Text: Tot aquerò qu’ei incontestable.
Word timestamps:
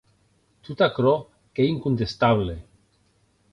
Tot 0.67 0.81
aquerò 0.85 1.13
qu’ei 1.53 1.71
incontestable. 1.75 2.57